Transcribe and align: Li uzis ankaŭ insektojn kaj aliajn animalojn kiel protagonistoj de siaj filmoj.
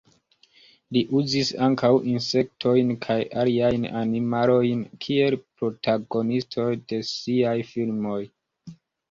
Li 0.95 1.01
uzis 1.17 1.51
ankaŭ 1.65 1.91
insektojn 2.13 2.93
kaj 3.03 3.17
aliajn 3.43 3.85
animalojn 4.01 4.81
kiel 5.05 5.39
protagonistoj 5.61 6.67
de 6.95 7.01
siaj 7.13 7.55
filmoj. 7.71 8.19